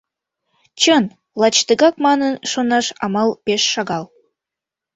[0.81, 1.03] Чын,
[1.39, 4.05] лач тыгак манын шонаш амал пеш шагал.